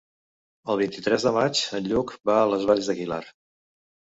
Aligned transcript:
El 0.73 0.79
vint-i-tres 0.79 1.27
de 1.27 1.33
maig 1.35 1.61
en 1.81 1.91
Lluc 1.91 2.15
va 2.31 2.41
a 2.41 2.49
les 2.55 2.67
Valls 2.71 2.91
d'Aguilar. 2.93 3.21